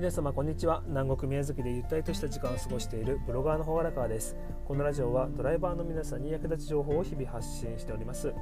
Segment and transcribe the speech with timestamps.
[0.00, 0.82] 皆様こんにちは。
[0.86, 4.34] 南国宮崎でゆったりとした時間を過ごしているブロガーのほがらかです。
[4.64, 8.32] このラジオはドライバーの皆さんに役立つ情報を日々発信しております。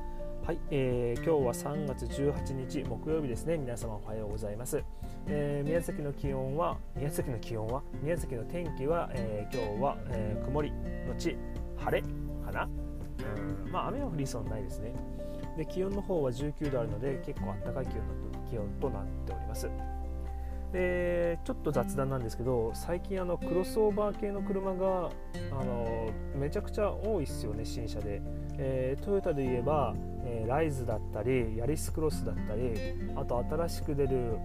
[0.47, 3.59] はい、えー、今日は3月18日木曜日ですね。
[3.59, 4.85] 皆様おはようございます、
[5.27, 11.37] えー、宮崎の気温は宮崎の気温は宮崎の天気は、えー、今日は、えー、曇りのち
[11.77, 12.03] 晴れ
[12.47, 12.69] かな。
[13.67, 14.95] うんまあ雨は降りそうないですね。
[15.57, 18.05] で気温の方は19度あるので結構暖かい気温
[18.49, 19.69] 気温となっております。
[20.73, 25.11] でちょっと雑談なんですけど最近あのクロスオーバー系の車が
[25.51, 28.21] あのめちゃくちゃ多いっすよね新車で、
[28.59, 29.95] えー、トヨタで言えば、
[30.25, 32.75] えー、ライズだったりヤリスクロスだったり
[33.17, 34.39] あと新しく出る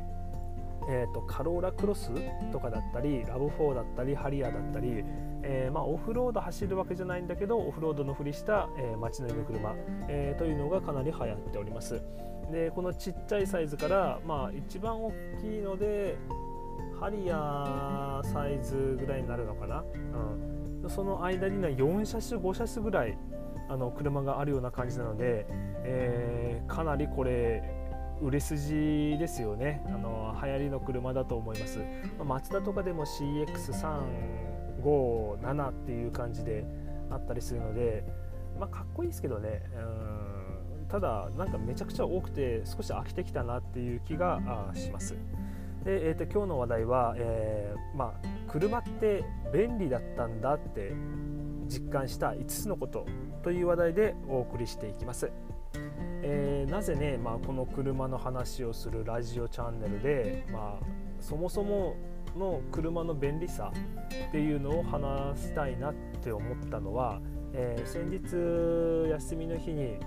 [0.90, 2.12] えーと、カローラクロス
[2.52, 5.04] とかだったりラブ4だったりハリアーだったり、
[5.44, 9.76] えー、まあ、オフロード走るわけじゃないんだけどオフロードのふりした、えー、街乗りの車、
[10.08, 12.02] えー、というのがかなり流行っております。
[12.52, 15.12] でこのちっちゃいサイズから、まあ、一番大
[15.42, 16.18] きいので
[17.00, 19.84] ハリアーサイズぐらいになるのかな、
[20.84, 23.18] うん、その間には4車種5車種ぐらい
[23.70, 25.48] あの車があるような感じなので、
[25.86, 27.64] えかなりこれ
[28.22, 29.82] 売れ筋ですよね。
[29.88, 31.86] あの流行りの車だと思います、ま
[32.20, 34.53] あ、マツダとかでも CX3
[34.84, 36.66] 57っていう感じで
[37.10, 38.04] あったりするので、
[38.60, 39.64] まあ、かっこいいですけどね。
[39.76, 40.88] うん。
[40.88, 45.16] ただなんかめちゃくちゃ多くて少し飽きてきたなっていう気がします。
[45.84, 49.24] で、えーと、今日の話題は、えー、まあ、車って
[49.54, 50.94] 便利だったんだって
[51.68, 53.06] 実感した5つのこと
[53.44, 55.32] という話題でお送りしていきます。
[56.26, 60.86] えー、なぜね、まあ、この車の話をするラジオチャンネルで、まあ、
[61.20, 61.96] そもそも
[62.38, 63.72] の車の便利さ
[64.30, 67.20] っていうのを話したいなって思ったのは、
[67.54, 69.98] えー、先日休みの日に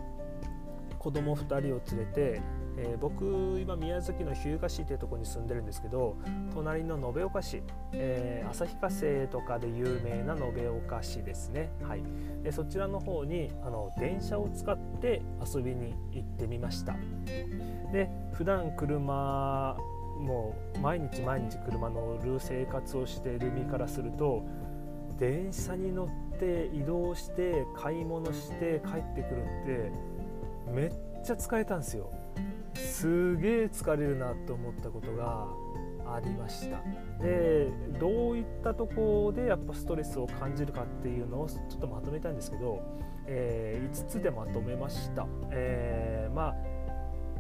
[0.99, 2.41] 子供2人を連れて
[2.79, 6.17] えー、僕今宮崎の日向市っていうとこに住んでるんですけど
[6.53, 12.03] 隣の延岡市、えー、旭化成とかで有名な延岡市ですね、はい、
[12.43, 15.23] でそちらの方にあの電車を使って
[15.55, 16.97] 遊びに行ってみました。
[17.93, 19.77] で普段車
[20.21, 24.45] もう毎日毎日車乗る生活をしている身からすると
[25.19, 29.93] 電車に乗って移動して買い物して帰ってくるって
[30.73, 30.93] めっ
[31.25, 32.11] ちゃ疲れたんですよ。
[32.75, 35.47] すげえ疲れるなと思ったことが
[36.15, 36.81] ありました。
[37.23, 42.83] でどういったところでやっぱストレスを感じるかっていうのをちょっとまとめたいんですけど、
[43.27, 46.55] えー、5つでまとめました、えー、まあ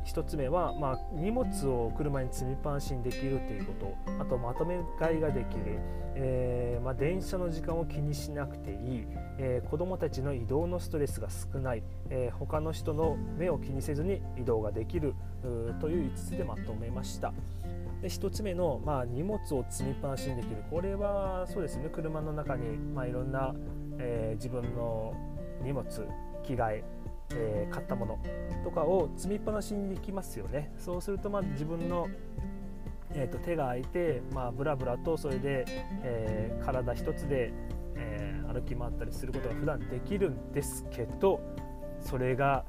[0.07, 3.97] 1つ目は、まあ、荷物を車に積みっぱなしにできるということ。
[4.21, 5.79] あとまとめ買いができる、
[6.15, 9.07] えー、まあ、電車の時間を気にしなくていい、
[9.39, 15.15] えー、子どもたちの移動のストレスが少ない、えー、他の人の目を気にせずに移動ができる。
[15.81, 17.33] という5つでまとめました。
[18.03, 20.57] で1つ目の、まあ、荷物を積みっぱなしにできる。
[20.71, 21.89] これはそうですね。
[21.93, 23.55] 車の中に、まあ、いろんな、
[23.99, 25.15] え自分の
[25.63, 25.85] 荷物
[26.43, 26.85] 着替え
[27.31, 28.19] えー、買ったもの
[28.65, 32.09] とかを積みっぱなしにできますよねそうするとまあ自分の、
[33.13, 35.65] えー、と手が空いて、まあ、ブラブラとそれで、
[36.03, 37.53] えー、体一つで、
[37.97, 41.41] えー、歩き回ったりすることが普段できるんですけど
[42.01, 42.65] それが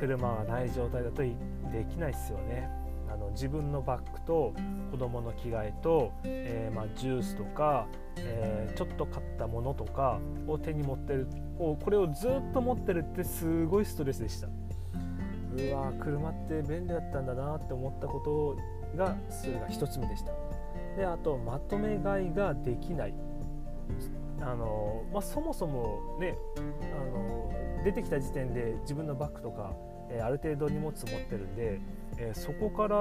[0.00, 1.34] 車がない状態だとで
[1.88, 2.68] きないですよね。
[3.14, 4.52] あの自分のバッグと
[4.90, 14.48] 子供の着替えと、えー、まあ、ジュースとか、えー、ちょっと買ったものとかを手に持ってるこれをずっと持ってるってすごいストレスでした。
[15.56, 18.56] うわ車って便利だったんだなって思ったこと
[18.96, 20.32] がそれが1つ目でした。
[20.96, 23.14] であとまとめ買いができない。
[24.40, 26.60] あの、まあ、そもそもねあ
[27.04, 27.52] の
[27.84, 29.72] 出てきた時点で自分のバッグとか、
[30.16, 30.94] え、ある程度荷物持っ
[31.28, 31.80] てるんで
[32.16, 32.96] え、そこから、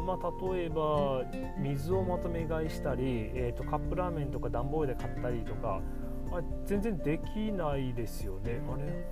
[0.00, 1.24] まあ、例えば
[1.58, 5.80] 水をまとめ買いしたり、えーと、カップラーメンとか段ボールで買ったりとか
[6.30, 8.60] あ全然できないですよね。
[8.72, 9.04] あれ？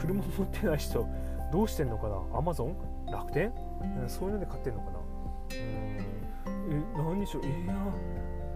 [0.00, 1.06] 車持ってない人
[1.52, 2.38] どうしてんのかな？
[2.38, 2.76] アマゾン
[3.10, 3.52] 楽天、
[4.02, 4.98] うん、そういうので買ってんのかな？
[4.98, 5.56] うん。
[5.56, 7.42] え何でしょう？
[7.44, 7.74] いや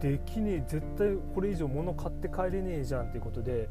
[0.01, 0.65] できねえ。
[0.67, 3.69] 絶対これ以上物買って帰れねえじゃんっていうことで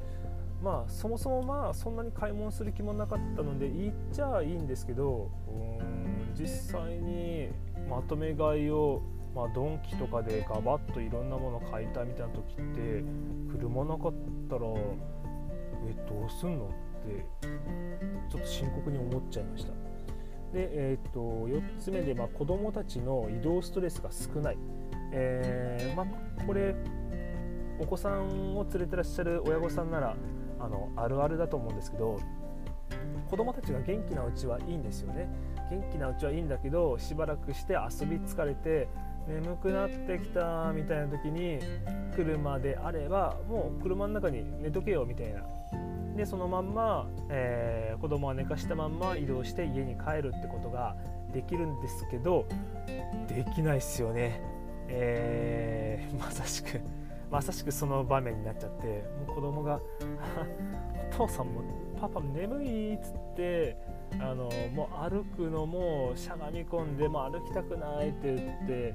[0.64, 7.50] まあそもそもまあそんなに買い物する気もなかったのでいいっちゃいいんですけどうん実際に
[7.90, 9.02] まとめ買いを、
[9.36, 13.04] まあ、ドンキとかでガバッといろんなもの買いたいみたいな時って
[13.52, 14.14] 車なかっ
[14.50, 14.62] たら
[15.88, 16.70] えどうすんのっ
[17.06, 17.26] て
[18.30, 19.72] ちょっと深刻に思っちゃいました。
[20.54, 24.58] で、えー、と4つ目で、まあ、子どもたちの移動ストレスが少ない、
[25.12, 26.76] えー、まあ、これ
[27.80, 30.16] お子さんを連れてらっしゃる親御さんなら
[30.66, 32.20] あのあるあるだと思うんですけど
[33.30, 35.28] 子どもたちが元気なうちはいいんですよね。
[35.70, 38.88] 元気なうちはいいんだけどしばらくして遊び疲れて
[39.28, 41.60] 眠くなってきたみたいな時に
[42.16, 45.42] 車であればもう車の中に寝とけよみたいな。
[46.16, 50.96] でそのまんま、えー、子供は寝かしたまんま移動して家に帰るってことが
[51.34, 52.46] できるんですけど
[53.28, 54.40] できないっすよね、
[54.88, 56.80] えー、まさしく。
[57.32, 59.80] まさしくその場面になっちゃってもう子供が
[61.12, 61.62] 「お父さんも
[62.00, 63.78] パパも眠い」っつって
[64.20, 68.94] あのもう歩くのもしゃがみ込んでも歩きたくないって言って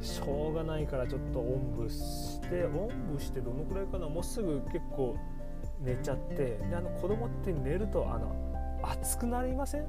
[0.00, 5.16] しょうがないからちょっとおんぶしておんぶしてどのくらいかなもうすぐ結構
[5.80, 8.34] 寝ちゃってであの子供って寝るとあの
[8.82, 9.86] 熱くなりません？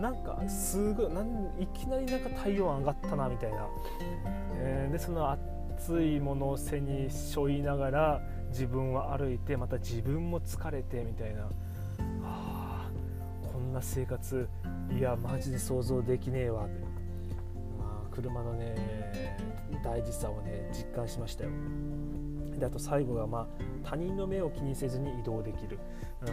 [0.00, 3.66] なんかすごいなんいきなりなんか体温上がったなみたいな、
[4.56, 5.30] えー、でその
[5.76, 11.48] 熱いものを背に背負いながら自分は歩いてまた自分も疲れてみたいな。
[12.24, 12.90] あ
[13.52, 14.48] こんな生活
[14.90, 16.64] いやマジで想像できねえわ。
[16.64, 16.86] って、
[17.78, 19.38] まあ、車のね
[19.84, 21.50] 大事さをね実感しましたよ。
[22.58, 23.46] であと最後が、まあ、
[23.84, 25.78] 他人の目を気にせずに移動できる。
[26.22, 26.30] う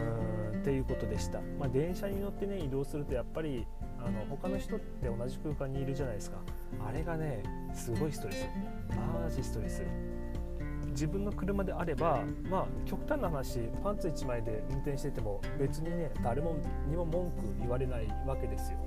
[0.56, 3.66] んっていうことでした、まあ、電車に乗ってね移動するとやっぱり
[4.02, 6.38] あの他の人って同じ空間にいるじゃないですか。
[6.86, 7.42] あれがね
[7.74, 8.48] すごいストレス。
[9.22, 9.82] マジストレス。
[10.90, 16.56] 自分の車であればまあ極端な話パンツ1枚で運転してても別にね誰も
[16.88, 18.78] にも文句言われないわけですよ。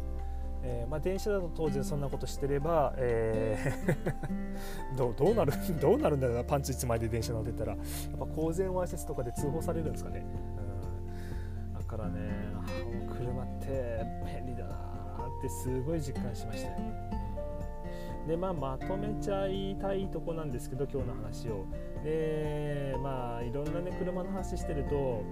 [0.63, 7.73] えー、まあ、電車だと当然そんなことしてれば、えー ど、どうなる どうなるんだろうなパンチ1枚で電車乗ってたら。
[7.73, 10.25] やっぱ公然わいせつとかで通報されるんですかね、
[11.69, 12.19] うん、だからね
[13.17, 17.26] 車って便利だなってすごい実感しましたよ。
[18.27, 21.65] でまあまとめちゃいたいとこなんですけど今日の話を。
[22.03, 25.23] でまあいろんなね車の話してると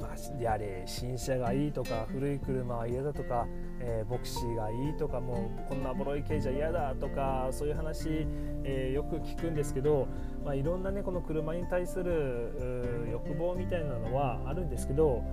[0.00, 3.46] まあ、やれ新車がいいとか古い車は嫌だとか、
[3.80, 8.26] えー、ボクシーがいいとかもうこんなボロい系じゃ嫌だとかそういう話、
[8.64, 10.06] えー、よく聞くんですけど、
[10.44, 15.24] まあ、いろんなねこの車に対する欲望みたいなのはあるんですけど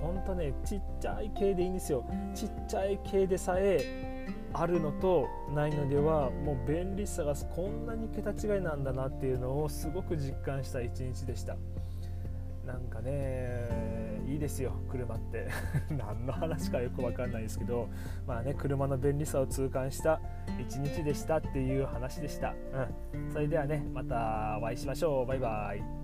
[0.00, 2.04] 本当ねちっちゃい系でいいんですよ。
[2.34, 4.13] ちっちゃい系でさえ
[4.52, 11.56] あるのとないのではもう便利さがこんなに桁違いなんだなっていうのをすごく実感した一日でした。
[12.64, 15.48] なんかねいいですよ車って。
[15.90, 17.88] 何の話かよく分かんないですけど
[18.26, 20.20] まあね車の便利さを痛感した
[20.58, 22.54] 一日でしたっていう話でした、
[23.12, 25.26] うん、それではねまたお会いしましょう。
[25.26, 26.03] バイバイ。